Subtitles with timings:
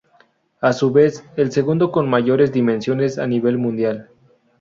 [0.61, 4.09] A su vez, el segundo con mayores dimensiones a nivel mundial.